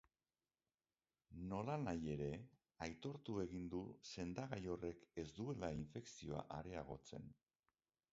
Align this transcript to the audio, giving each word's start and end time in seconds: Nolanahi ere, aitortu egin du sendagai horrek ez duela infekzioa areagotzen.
Nolanahi 1.49 2.07
ere, 2.13 2.29
aitortu 2.85 3.35
egin 3.43 3.67
du 3.73 3.81
sendagai 4.13 4.59
horrek 4.77 5.05
ez 5.25 5.29
duela 5.41 5.71
infekzioa 5.81 6.43
areagotzen. 6.57 7.29